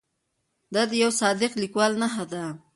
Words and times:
دا 0.73 0.81
د 0.89 0.91
یوه 1.01 1.13
صادق 1.21 1.51
لیکوال 1.61 1.91
نښه 2.01 2.25
ده. 2.31 2.43